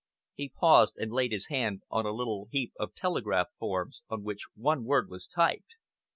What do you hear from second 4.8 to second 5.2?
word